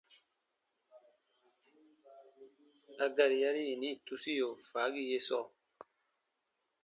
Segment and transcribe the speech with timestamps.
[3.05, 5.45] A gari yari yini tubusio faagi ye sɔɔ: